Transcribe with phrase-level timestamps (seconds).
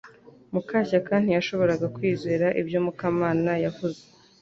[0.53, 3.99] Mukashyaka ntiyashoboraga kwizera ibyo Mukamana yavuze